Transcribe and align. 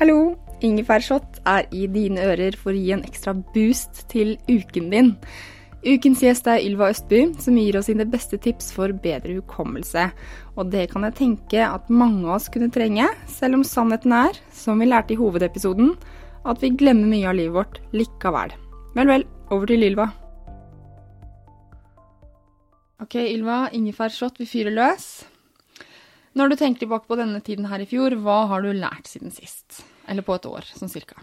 Hallo! 0.00 0.32
Ingefærshot 0.64 1.42
er 1.44 1.66
i 1.76 1.82
dine 1.92 2.22
ører 2.24 2.54
for 2.56 2.72
å 2.72 2.80
gi 2.80 2.94
en 2.94 3.02
ekstra 3.04 3.34
boost 3.36 3.98
til 4.08 4.30
uken 4.48 4.86
din. 4.88 5.10
Ukens 5.84 6.22
gjest 6.24 6.46
er 6.48 6.62
Ylva 6.64 6.86
Østby, 6.88 7.18
som 7.36 7.58
gir 7.60 7.76
oss 7.76 7.90
sine 7.90 8.06
beste 8.08 8.38
tips 8.40 8.70
for 8.72 8.94
bedre 9.04 9.34
hukommelse. 9.42 10.06
Og 10.56 10.70
det 10.72 10.86
kan 10.94 11.04
jeg 11.04 11.18
tenke 11.18 11.66
at 11.66 11.90
mange 11.92 12.24
av 12.24 12.38
oss 12.38 12.48
kunne 12.48 12.70
trenge, 12.72 13.10
selv 13.28 13.58
om 13.58 13.64
sannheten 13.68 14.14
er, 14.16 14.40
som 14.56 14.80
vi 14.80 14.88
lærte 14.88 15.12
i 15.12 15.18
hovedepisoden, 15.20 15.92
at 16.48 16.64
vi 16.64 16.72
glemmer 16.80 17.12
mye 17.12 17.28
av 17.28 17.36
livet 17.36 17.58
vårt 17.58 17.76
likevel. 17.92 18.56
Vel, 18.96 19.12
vel, 19.12 19.26
over 19.52 19.68
til 19.68 19.84
Ylva. 19.90 20.06
Ok, 23.04 23.20
Ylva, 23.26 23.66
ingefærshot, 23.76 24.40
vi 24.40 24.48
fyrer 24.48 24.72
løs. 24.80 25.10
Når 26.38 26.52
du 26.52 26.56
tenker 26.58 26.84
tilbake 26.84 27.10
på 27.10 27.18
denne 27.18 27.40
tiden 27.42 27.66
her 27.66 27.82
i 27.82 27.88
fjor, 27.90 28.14
hva 28.22 28.44
har 28.52 28.62
du 28.62 28.70
lært 28.76 29.08
siden 29.10 29.32
sist? 29.34 29.82
Eller 30.10 30.22
på 30.26 30.36
et 30.36 30.46
år, 30.46 30.66
sånn 30.78 30.92
cirka. 30.92 31.18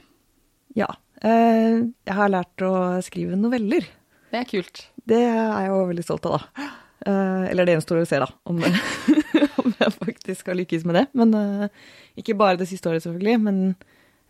Ja. 0.75 0.89
Eh, 1.23 1.79
jeg 2.05 2.17
har 2.17 2.33
lært 2.33 2.63
å 2.65 2.73
skrive 3.05 3.39
noveller. 3.39 3.87
Det 4.33 4.41
er 4.41 4.49
kult. 4.49 4.83
Det 5.07 5.21
er 5.23 5.39
jeg 5.39 5.71
jo 5.71 5.79
veldig 5.89 6.05
stolt 6.05 6.27
av, 6.27 6.35
da. 6.35 6.67
Eh, 7.07 7.45
eller 7.53 7.67
det 7.67 7.77
gjenstår 7.77 8.01
å 8.01 8.09
se, 8.09 8.19
da, 8.19 8.27
om, 8.51 8.59
om 9.63 9.71
jeg 9.79 9.95
faktisk 9.95 10.51
har 10.51 10.59
lykkes 10.59 10.83
med 10.89 10.99
det. 10.99 11.05
Men 11.17 11.33
eh, 11.39 11.87
ikke 12.19 12.35
bare 12.37 12.59
det 12.59 12.67
siste 12.69 12.91
året, 12.91 13.05
selvfølgelig. 13.07 13.39
Men 13.47 13.63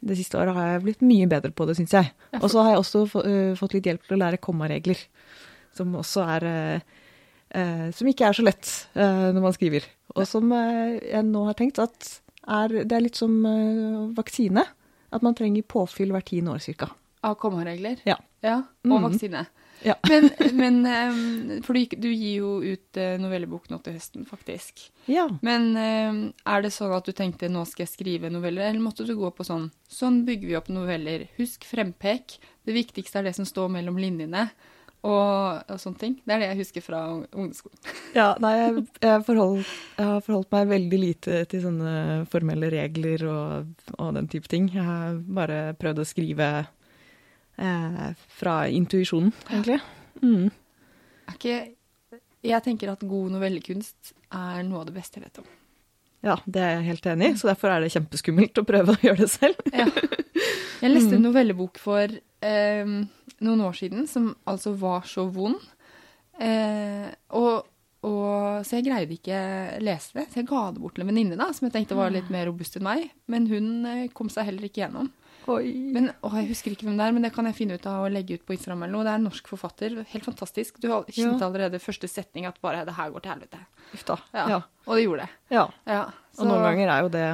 det 0.05 0.19
siste 0.19 0.37
året 0.37 0.53
har 0.53 0.75
jeg 0.75 0.85
blitt 0.85 1.03
mye 1.09 1.27
bedre 1.31 1.51
på 1.57 1.65
det, 1.65 1.79
syns 1.79 1.97
jeg. 1.97 2.13
Og 2.37 2.47
så 2.53 2.61
har 2.61 2.75
jeg 2.75 2.83
også 2.83 3.05
fått 3.57 3.73
litt 3.73 3.89
hjelp 3.89 4.05
til 4.05 4.19
å 4.19 4.21
lære 4.21 4.43
kommaregler, 4.45 5.01
som 5.73 5.95
også 5.97 6.21
er 6.37 6.45
Som 7.97 8.09
ikke 8.11 8.27
er 8.27 8.35
så 8.37 8.43
lett 8.45 8.69
når 8.93 9.41
man 9.41 9.55
skriver. 9.55 9.87
Og 10.17 10.27
som 10.27 10.49
jeg 10.51 11.23
nå 11.27 11.43
har 11.47 11.53
tenkt 11.59 11.79
at 11.83 12.07
er, 12.47 12.67
det 12.87 12.95
er 12.95 13.03
litt 13.03 13.19
som 13.19 13.33
vaksine. 14.17 14.63
At 15.13 15.23
man 15.23 15.35
trenger 15.37 15.63
påfyll 15.63 16.11
hvert 16.11 16.27
tiende 16.31 16.51
år 16.55 16.63
ca. 16.81 16.89
Av 17.27 17.35
kommaregler? 17.39 18.01
Ja. 18.07 18.17
ja. 18.43 18.57
Og 18.87 18.97
Mm. 18.97 19.05
vaksine. 19.07 19.45
Ja. 19.85 19.93
Men, 20.09 20.25
men 20.57 20.77
ehm, 20.89 21.61
For 21.63 21.73
du, 21.77 21.83
du 22.01 22.07
gir 22.09 22.39
jo 22.41 22.51
ut 22.65 22.97
eh, 22.97 23.13
novellebok 23.21 23.67
nå 23.69 23.77
til 23.85 23.93
høsten, 23.93 24.23
faktisk. 24.25 24.87
ja. 25.05 25.27
Men 25.45 25.75
er 25.77 26.61
det 26.65 26.71
sånn 26.73 26.95
at 26.97 27.05
du 27.05 27.13
tenkte 27.13 27.47
nå 27.49 27.61
skal 27.69 27.85
jeg 27.85 27.93
skrive 27.93 28.31
noveller, 28.33 28.71
eller 28.71 28.81
måtte 28.81 29.05
du 29.05 29.13
gå 29.15 29.29
på 29.37 29.45
sånn 29.45 29.69
Sånn 29.87 30.23
bygger 30.25 30.47
vi 30.49 30.57
opp 30.57 30.67
noveller. 30.73 31.27
Husk 31.37 31.63
frempek. 31.69 32.39
Det 32.65 32.73
viktigste 32.73 33.19
er 33.21 33.29
det 33.29 33.35
som 33.37 33.45
står 33.45 33.69
mellom 33.77 33.97
linjene. 34.01 34.47
Og, 35.05 35.59
og 35.69 35.77
sånne 35.79 36.01
ting. 36.01 36.15
Det 36.25 36.33
er 36.33 36.41
det 36.41 36.47
jeg 36.49 36.59
husker 36.63 36.83
fra 36.83 37.01
ungdomsskolen. 37.13 37.77
Ja, 38.17 38.31
nei, 38.41 38.53
jeg, 38.57 38.85
jeg, 39.03 39.23
forholdt, 39.27 39.73
jeg 39.99 40.09
har 40.09 40.23
forholdt 40.25 40.55
meg 40.55 40.71
veldig 40.71 40.99
lite 40.99 41.41
til 41.51 41.61
sånne 41.67 41.91
formelle 42.31 42.71
regler 42.73 43.27
og, 43.29 43.83
og 43.99 44.15
den 44.17 44.29
type 44.31 44.49
ting. 44.51 44.71
Jeg 44.73 44.87
har 44.87 45.19
bare 45.21 45.59
prøvd 45.77 46.01
å 46.01 46.07
skrive 46.07 46.47
eh, 47.61 48.07
fra 48.39 48.57
intuisjonen, 48.73 49.33
egentlig. 49.51 49.79
Mm. 50.23 50.49
Ikke 51.35 51.57
Jeg 52.47 52.63
tenker 52.65 52.89
at 52.93 53.05
god 53.05 53.33
novellekunst 53.35 54.15
er 54.33 54.65
noe 54.65 54.81
av 54.81 54.89
det 54.89 54.97
beste 54.97 55.19
jeg 55.19 55.27
vet 55.27 55.41
om. 55.43 55.56
Ja, 56.25 56.35
det 56.49 56.61
er 56.63 56.71
jeg 56.75 56.87
helt 56.87 57.07
enig 57.11 57.29
i, 57.29 57.37
så 57.37 57.51
derfor 57.51 57.71
er 57.71 57.83
det 57.83 57.93
kjempeskummelt 57.93 58.59
å 58.61 58.65
prøve 58.67 58.95
å 58.95 59.01
gjøre 59.05 59.25
det 59.25 59.31
selv. 59.31 59.61
Ja. 59.73 59.87
Jeg 60.81 60.93
leste 60.93 61.17
en 61.17 61.25
novellebok 61.25 61.79
for 61.81 62.11
eh, 62.45 62.89
noen 63.45 63.63
år 63.65 63.77
siden 63.77 64.05
som 64.09 64.31
altså 64.49 64.75
var 64.77 65.07
så 65.09 65.27
vond. 65.33 65.57
Eh, 66.41 67.07
og, 67.37 67.65
og, 68.07 68.65
så 68.65 68.77
jeg 68.79 68.87
greide 68.87 69.13
ikke 69.17 69.37
lese 69.83 70.15
det. 70.17 70.27
Så 70.31 70.41
jeg 70.41 70.47
ga 70.49 70.63
det 70.73 70.81
bort 70.83 70.95
til 70.97 71.03
en 71.05 71.11
venninne 71.11 71.37
da, 71.39 71.51
som 71.53 71.67
jeg 71.67 71.73
tenkte 71.75 71.97
var 71.99 72.11
litt 72.13 72.29
mer 72.33 72.47
robust 72.49 72.77
enn 72.79 72.85
meg. 72.87 73.09
Men 73.27 73.47
hun 73.51 73.69
eh, 73.85 74.03
kom 74.15 74.29
seg 74.33 74.47
heller 74.49 74.67
ikke 74.69 74.81
gjennom. 74.85 75.11
Oi. 75.47 75.69
Men, 75.95 76.09
å, 76.27 76.31
jeg 76.35 76.49
husker 76.49 76.73
ikke 76.73 76.83
hvem 76.89 76.97
det 76.99 77.05
er, 77.05 77.13
men 77.15 77.23
det 77.23 77.31
kan 77.35 77.45
jeg 77.47 77.55
finne 77.55 77.77
ut 77.79 77.85
av 77.87 78.03
å 78.03 78.09
legge 78.11 78.35
ut 78.35 78.43
på 78.43 78.55
Instagram 78.57 78.81
eller 78.83 78.95
noe. 78.97 79.05
Det 79.07 79.13
er 79.13 79.21
en 79.21 79.27
norsk 79.29 79.47
forfatter. 79.47 79.93
Helt 80.11 80.25
fantastisk. 80.27 80.81
Du 80.83 80.89
har- 80.91 81.05
kjente 81.07 81.39
Ja. 81.39 81.47
allerede 81.47 81.79
første 81.79 82.09
setning 82.11 82.45
at 82.49 82.59
bare 82.61 82.83
det 82.85 82.97
her 82.97 83.11
går 83.13 83.23
til 83.23 83.31
helvete. 83.31 83.61
Uff 83.93 84.03
da. 84.09 84.17
Ja. 84.33 84.47
Ja. 84.49 84.61
Og 84.87 84.95
det 84.97 85.05
gjorde 85.05 85.23
det. 85.27 85.29
ja. 85.55 85.67
Ja. 85.87 86.01
Og 86.37 86.45
noen 86.51 86.65
ganger 86.67 86.91
er 86.91 87.01
jo 87.05 87.09
det, 87.15 87.27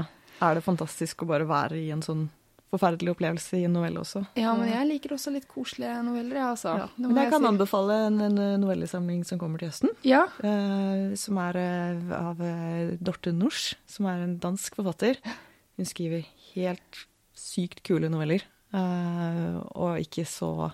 er 0.44 0.53
det 0.56 0.63
fantastisk 0.63 1.23
å 1.25 1.28
bare 1.28 1.47
være 1.50 1.79
i 1.81 1.89
en 1.91 2.01
sånn 2.06 2.29
forferdelig 2.73 3.13
opplevelse 3.13 3.59
i 3.59 3.67
en 3.67 3.75
novelle 3.78 4.01
også. 4.01 4.23
Ja, 4.39 4.56
men 4.57 4.72
jeg 4.72 4.89
liker 4.89 5.16
også 5.16 5.34
litt 5.34 5.47
koselige 5.51 5.95
noveller, 6.06 6.39
jeg, 6.39 6.50
altså. 6.56 6.75
Ja. 6.81 6.89
Men 6.97 7.22
jeg 7.22 7.31
kan 7.34 7.45
si. 7.45 7.50
anbefale 7.51 8.00
en, 8.07 8.19
en 8.28 8.41
novellesamling 8.63 9.23
som 9.29 9.41
kommer 9.41 9.61
til 9.61 9.72
høsten. 9.72 9.94
Ja. 10.07 10.25
Uh, 10.41 11.13
som 11.19 11.39
er 11.44 11.59
uh, 11.62 12.13
av 12.17 12.44
eh, 12.44 12.94
Dorte 12.97 13.33
Nors, 13.35 13.73
som 13.89 14.09
er 14.09 14.25
en 14.25 14.38
dansk 14.44 14.79
forfatter. 14.79 15.22
Hun 15.78 15.89
skriver 15.89 16.25
helt 16.53 17.03
sykt 17.38 17.83
kule 17.85 18.09
noveller. 18.12 18.45
Uh, 18.73 19.62
og 19.78 20.01
ikke 20.01 20.25
så 20.25 20.72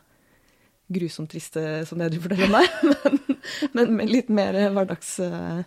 grusomt 0.90 1.30
triste 1.34 1.62
som 1.86 2.00
det 2.02 2.14
du 2.16 2.22
forteller 2.24 2.48
om 2.48 2.56
der, 2.58 3.18
men, 3.76 3.96
men 4.00 4.12
litt 4.12 4.32
mer 4.34 4.58
hverdags... 4.74 5.18
Uh, 5.20 5.62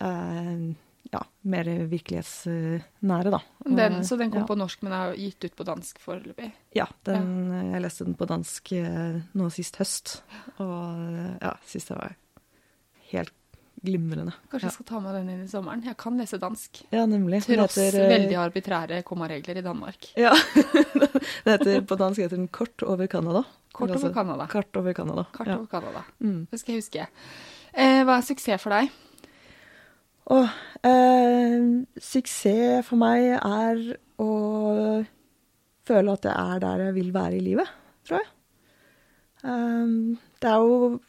eh, 0.00 0.72
ja, 1.10 1.20
mer 1.50 1.68
virkelighetsnære, 1.90 3.32
da. 3.34 3.40
Den, 3.66 4.00
så 4.06 4.16
den 4.20 4.30
kom 4.32 4.44
ja. 4.44 4.48
på 4.48 4.56
norsk, 4.58 4.82
men 4.86 4.94
er 4.96 5.14
gitt 5.18 5.44
ut 5.44 5.56
på 5.58 5.66
dansk 5.66 6.00
foreløpig. 6.02 6.52
Ja, 6.76 6.86
den, 7.08 7.50
jeg 7.72 7.84
leste 7.84 8.06
den 8.06 8.16
på 8.18 8.28
dansk 8.30 8.74
eh, 8.78 9.20
nå 9.36 9.50
sist 9.52 9.80
høst, 9.82 10.18
og 10.62 11.00
eh, 11.02 11.32
ja, 11.42 11.56
syns 11.68 11.90
det 11.90 11.98
var 11.98 12.18
helt 13.12 13.38
glimrende. 13.82 14.34
Kanskje 14.50 14.68
jeg 14.68 14.76
skal 14.76 14.88
ta 14.88 15.00
med 15.02 15.16
den 15.18 15.30
inn 15.32 15.42
i 15.44 15.50
sommeren. 15.50 15.82
Jeg 15.86 15.98
kan 16.00 16.18
lese 16.20 16.38
dansk. 16.40 16.84
Ja, 16.94 17.02
nemlig. 17.10 17.42
Tross 17.48 17.78
heter, 17.80 17.98
eh, 18.04 18.12
veldig 18.14 18.38
arbitrære 18.44 19.02
kommaregler 19.06 19.58
i 19.58 19.64
Danmark. 19.64 20.12
Ja. 20.20 20.32
det 21.44 21.56
heter, 21.56 21.80
på 21.82 21.98
dansk 21.98 22.22
heter 22.22 22.38
den 22.38 22.48
Kort 22.48 22.84
over 22.86 23.10
Canada. 23.10 23.42
Kort 23.72 23.90
over 23.90 23.98
altså, 23.98 24.12
Canada. 24.14 24.46
Kart 24.46 24.76
over 24.78 24.94
Canada. 24.94 25.26
Kart 25.34 25.50
ja. 25.50 25.58
over 25.58 25.66
Canada. 25.66 26.04
Mm. 26.22 26.46
Det 26.50 26.60
skal 26.60 26.76
jeg 26.76 26.84
huske. 26.84 27.08
Eh, 27.72 28.02
hva 28.06 28.20
er 28.20 28.28
suksess 28.28 28.62
for 28.62 28.76
deg? 28.76 28.92
Og 30.30 30.44
eh, 30.86 31.64
suksess 31.98 32.86
for 32.86 33.00
meg 33.00 33.32
er 33.38 33.80
å 34.22 34.30
føle 35.88 36.14
at 36.14 36.28
jeg 36.28 36.34
er 36.54 36.62
der 36.62 36.84
jeg 36.86 36.96
vil 36.98 37.10
være 37.14 37.38
i 37.38 37.42
livet, 37.42 37.72
tror 38.06 38.20
jeg. 38.20 38.28
Eh, 39.42 39.96
det 40.42 40.52
er 40.52 40.68
jo 40.68 41.00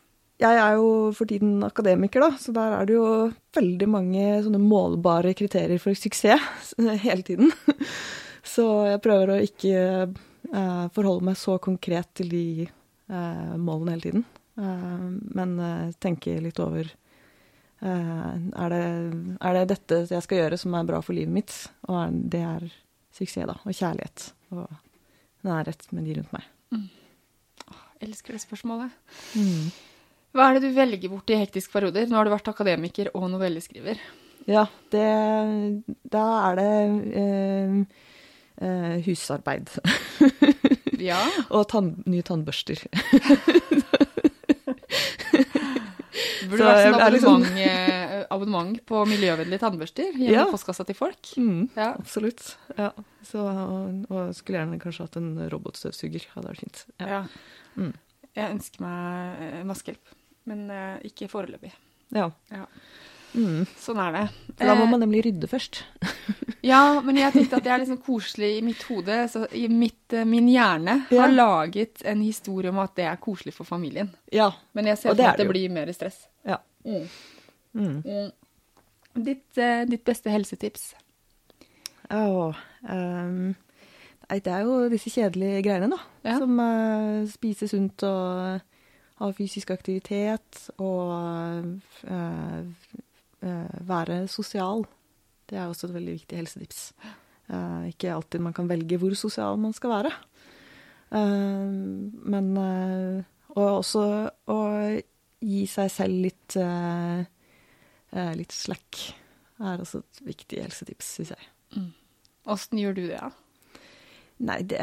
Jeg 0.41 0.57
er 0.59 0.73
jo 0.75 1.11
for 1.13 1.29
tiden 1.29 1.61
akademiker, 1.63 2.19
da, 2.19 2.31
så 2.41 2.51
der 2.51 2.73
er 2.75 2.87
det 2.89 2.95
jo 2.97 3.31
veldig 3.55 3.87
mange 3.87 4.23
sånne 4.43 4.59
målbare 4.59 5.31
kriterier 5.37 5.79
for 5.79 5.95
suksess 5.95 6.73
hele 7.05 7.21
tiden. 7.21 7.53
Så 8.43 8.65
jeg 8.89 8.99
prøver 9.05 9.31
å 9.31 9.43
ikke 9.45 9.77
eh, 10.03 10.85
forholde 10.91 11.29
meg 11.29 11.37
så 11.39 11.55
konkret 11.63 12.09
til 12.17 12.33
de 12.33 12.47
eh, 12.65 13.53
målene 13.55 13.95
hele 13.95 14.03
tiden. 14.03 14.25
Eh, 14.59 15.05
men 15.37 15.55
eh, 15.63 15.93
tenke 16.03 16.35
litt 16.43 16.59
over 16.59 16.91
er, 17.83 18.73
det, 18.73 18.83
er 19.43 19.57
det 19.57 19.63
dette 19.73 19.99
jeg 20.11 20.25
skal 20.25 20.39
gjøre 20.39 20.59
som 20.61 20.75
er 20.77 20.87
bra 20.87 21.01
for 21.03 21.17
livet 21.17 21.33
mitt? 21.35 21.55
Og 21.91 22.15
det 22.31 22.41
er 22.47 22.67
suksess, 23.13 23.47
da. 23.49 23.57
Og 23.63 23.75
kjærlighet. 23.75 24.27
Og 24.55 24.67
nærhet 25.47 25.87
med 25.91 26.07
de 26.07 26.17
rundt 26.19 26.35
meg. 26.35 26.47
Jeg 28.03 28.09
elsker 28.09 28.35
det 28.35 28.43
spørsmålet. 28.43 28.91
Hva 30.33 30.47
er 30.49 30.57
det 30.57 30.69
du 30.69 30.75
velger 30.75 31.11
bort 31.11 31.29
i 31.31 31.37
hektiske 31.39 31.71
perioder? 31.71 32.07
Nå 32.09 32.17
har 32.17 32.27
du 32.27 32.33
vært 32.33 32.49
akademiker 32.51 33.11
og 33.13 33.29
novelleskriver. 33.31 33.99
Ja, 34.49 34.65
det 34.91 35.07
Da 36.11 36.23
er 36.49 36.59
det 36.59 36.71
eh, 37.21 37.75
eh, 38.67 38.95
husarbeid. 39.05 39.71
Ja. 40.99 41.21
og 41.55 41.67
tann, 41.71 41.95
nye 42.09 42.25
tannbørster. 42.25 42.83
Burde 46.53 46.63
Så 46.63 46.69
vært 46.69 46.85
sånn 46.85 46.99
jeg 47.01 47.13
liksom- 47.15 47.43
abonnement, 47.43 47.57
eh, 47.67 48.25
abonnement 48.37 48.79
på 48.85 49.01
miljøvennlige 49.09 49.59
tannbørster 49.65 50.11
hjemme 50.13 50.31
Ja. 50.31 50.45
i 50.47 50.51
postkassa 50.53 50.85
til 50.85 50.95
folk. 50.95 51.21
Mm, 51.37 51.69
Ja. 51.75 51.93
Absolutt. 51.97 52.55
Ja. 52.77 52.91
Så, 53.25 53.39
og, 53.43 54.05
og 54.11 54.33
skulle 54.37 54.59
gjerne 54.61 54.79
kanskje 54.79 55.07
hatt 55.07 55.17
en 55.17 55.49
robotstøvsuger. 55.49 56.27
Hadde 56.35 56.47
vært 56.53 56.61
fint. 56.63 56.85
Ja. 56.99 57.07
Ja. 57.07 57.23
Mm. 57.77 57.93
Jeg 58.35 58.51
ønsker 58.55 58.81
meg 58.81 59.65
maskehjelp, 59.65 59.67
vaskehjelp, 59.73 60.15
men 60.45 60.69
eh, 60.71 60.99
ikke 61.09 61.29
foreløpig. 61.29 61.71
ja. 62.13 62.29
Mm. 63.33 63.63
Sånn 63.81 63.97
er 64.03 64.11
det. 64.13 64.23
For 64.57 64.69
da 64.69 64.75
må 64.77 64.83
Eh, 64.85 64.89
man 64.91 65.01
nemlig 65.01 65.23
rydde 65.25 65.47
først. 65.49 65.83
Ja, 66.63 67.01
men 67.03 67.17
jeg 67.19 67.33
tenkte 67.33 67.57
at 67.57 67.65
det 67.65 67.71
er 67.73 67.81
liksom 67.81 67.97
koselig 68.05 68.49
i 68.57 68.61
mitt 68.63 68.83
hode. 68.87 69.17
Så 69.27 69.41
i 69.51 69.65
mitt, 69.67 70.13
eh, 70.15 70.23
min 70.23 70.47
hjerne 70.47 71.05
Ja. 71.11 71.21
har 71.25 71.33
laget 71.33 72.01
en 72.05 72.21
historie 72.23 72.69
om 72.71 72.79
at 72.79 72.93
det 72.95 73.03
er 73.09 73.17
koselig 73.19 73.53
for 73.53 73.65
familien. 73.67 74.13
Ja. 74.31 74.51
Men 74.73 74.85
jeg 74.87 74.97
ser 74.97 75.09
for 75.09 75.17
meg 75.17 75.25
at 75.33 75.37
det 75.37 75.47
det 75.47 75.51
blir 75.51 75.69
mer 75.69 75.91
stress. 75.91 76.27
ja. 76.45 76.57
Mm. 76.85 77.07
Mm. 77.75 78.03
Mm. 78.05 78.31
Ditt, 79.25 79.57
uh, 79.57 79.83
ditt 79.85 80.03
beste 80.05 80.29
helsetips? 80.29 80.93
Å 82.11 82.21
oh, 82.49 82.55
nei, 82.87 84.39
det 84.39 84.47
er 84.53 84.61
jo 84.63 84.89
disse 84.89 85.09
kjedelige 85.09 85.63
greiene, 85.63 85.89
da. 85.89 85.99
Ja. 86.23 86.37
Som 86.39 86.59
uh, 86.59 87.27
spise 87.31 87.67
sunt 87.67 88.03
og 88.07 88.61
ha 89.19 89.31
fysisk 89.35 89.71
aktivitet 89.71 90.69
og 90.81 91.79
eh, 92.07 92.63
være 93.43 94.23
sosial. 94.31 94.85
Det 95.49 95.57
er 95.59 95.67
også 95.67 95.89
et 95.89 95.95
veldig 95.97 96.15
viktig 96.15 96.39
helsetips. 96.39 96.85
Eh, 97.51 97.89
ikke 97.91 98.13
alltid 98.13 98.43
man 98.43 98.55
kan 98.55 98.69
velge 98.69 98.97
hvor 99.01 99.13
sosial 99.19 99.59
man 99.59 99.73
skal 99.75 99.91
være. 99.97 100.11
Eh, 101.13 101.73
men 102.33 102.57
eh, 102.57 103.23
Og 103.53 103.67
også 103.83 104.03
å 104.49 104.59
gi 105.43 105.65
seg 105.69 105.91
selv 105.93 106.23
litt 106.23 106.55
eh, 106.57 107.19
eh, 108.15 108.31
litt 108.39 108.55
slack 108.55 109.01
er 109.61 109.83
også 109.83 110.01
et 110.01 110.21
viktig 110.25 110.63
helsetips, 110.63 111.11
syns 111.19 111.33
jeg. 111.35 111.83
Åssen 112.49 112.79
gjør 112.81 112.95
du 112.97 113.03
det, 113.05 113.19
da? 113.19 113.29
Nei, 114.43 114.57
det 114.67 114.79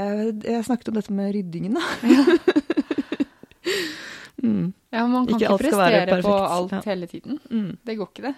jeg 0.46 0.64
snakket 0.64 0.92
om 0.92 0.96
dette 1.00 1.12
med 1.12 1.32
ryddingen, 1.34 1.74
da. 1.76 1.82
Ja. 2.06 2.22
mm, 4.46 4.70
Ja, 4.90 5.06
Man 5.06 5.26
kan 5.26 5.36
Ikke 5.38 5.52
ikke, 5.54 5.70
prestere 5.70 6.22
på 6.22 6.34
alt 6.34 6.72
ja. 6.72 6.80
hele 6.86 7.06
tiden. 7.06 7.38
mm. 7.50 7.76
Det 7.86 7.96
går 7.98 8.08
ikke, 8.10 8.30
det. 8.30 8.34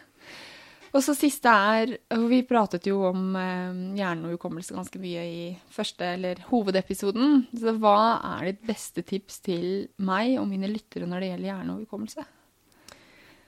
Og 0.93 1.01
så 1.01 1.15
siste 1.17 1.49
er 1.49 1.95
Vi 2.29 2.43
pratet 2.45 2.87
jo 2.87 2.99
om 3.09 3.37
eh, 3.41 3.97
hjerne 3.97 4.29
og 4.29 4.37
hukommelse 4.37 4.77
ganske 4.77 5.01
mye 5.01 5.25
i 5.25 5.45
første, 5.73 6.05
eller 6.19 6.43
hovedepisoden. 6.51 7.47
Så 7.57 7.73
hva 7.81 8.21
er 8.35 8.51
ditt 8.51 8.67
beste 8.69 9.05
tips 9.09 9.41
til 9.41 9.89
meg 10.05 10.37
og 10.41 10.51
mine 10.51 10.69
lyttere 10.69 11.09
når 11.09 11.25
det 11.25 11.31
gjelder 11.33 11.49
hjerne 11.49 11.77
og 11.77 11.87
hukommelse? 11.87 12.27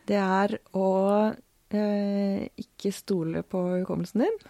Det 0.09 0.17
er 0.21 0.57
å 0.77 0.89
eh, 1.77 2.49
ikke 2.61 2.93
stole 2.93 3.45
på 3.45 3.61
hukommelsen 3.81 4.25
din. 4.25 4.41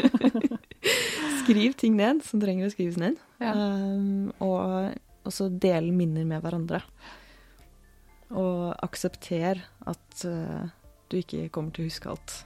Skriv 1.42 1.76
ting 1.80 1.96
ned 2.00 2.24
som 2.24 2.40
trenger 2.40 2.68
å 2.68 2.72
skrives 2.72 2.96
ned. 3.00 3.20
Ja. 3.40 3.52
Um, 3.52 4.32
og 4.44 4.96
også 5.28 5.50
dele 5.52 5.92
minner 5.92 6.24
med 6.28 6.44
hverandre. 6.44 6.80
Aksepter 8.90 9.62
at 9.86 10.26
uh, 10.26 10.66
du 11.10 11.20
ikke 11.22 11.48
kommer 11.54 11.70
til 11.74 11.86
å 11.86 11.90
huske 11.90 12.10
alt. 12.10 12.36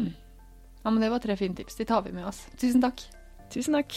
Ja, 0.00 0.90
men 0.90 1.00
Det 1.02 1.12
var 1.12 1.20
tre 1.20 1.36
fine 1.36 1.56
tips. 1.56 1.76
De 1.76 1.84
tar 1.84 2.02
vi 2.06 2.12
med 2.16 2.24
oss. 2.26 2.46
Tusen 2.56 2.80
takk. 2.80 3.04
Tusen 3.52 3.76
takk. 3.76 3.96